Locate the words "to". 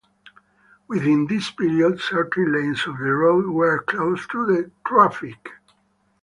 4.31-4.47